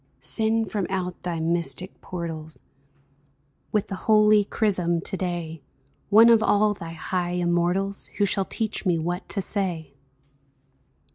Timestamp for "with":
3.71-3.85